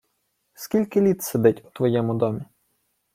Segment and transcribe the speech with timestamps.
[0.53, 2.41] —Скільки літ сидить у твоєму домі?